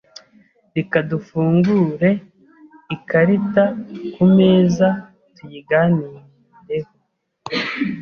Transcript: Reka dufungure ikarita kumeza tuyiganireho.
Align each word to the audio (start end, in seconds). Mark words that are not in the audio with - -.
Reka 0.75 0.97
dufungure 1.09 2.09
ikarita 2.95 3.65
kumeza 4.13 4.87
tuyiganireho. 5.35 6.21